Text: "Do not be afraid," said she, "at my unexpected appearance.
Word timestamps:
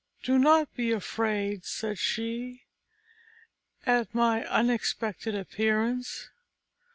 "Do 0.23 0.39
not 0.39 0.73
be 0.75 0.91
afraid," 0.91 1.63
said 1.63 1.99
she, 1.99 2.63
"at 3.85 4.15
my 4.15 4.43
unexpected 4.47 5.35
appearance. 5.35 6.31